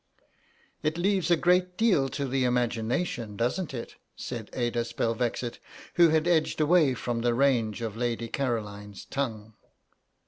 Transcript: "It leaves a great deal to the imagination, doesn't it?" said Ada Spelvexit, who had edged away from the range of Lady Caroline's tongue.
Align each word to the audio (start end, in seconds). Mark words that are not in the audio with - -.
"It 0.81 0.97
leaves 0.97 1.29
a 1.29 1.35
great 1.37 1.77
deal 1.77 2.09
to 2.09 2.27
the 2.27 2.43
imagination, 2.43 3.37
doesn't 3.37 3.71
it?" 3.71 3.97
said 4.15 4.49
Ada 4.53 4.81
Spelvexit, 4.83 5.59
who 5.93 6.09
had 6.09 6.27
edged 6.27 6.59
away 6.59 6.95
from 6.95 7.21
the 7.21 7.35
range 7.35 7.83
of 7.83 7.95
Lady 7.95 8.27
Caroline's 8.27 9.05
tongue. 9.05 9.53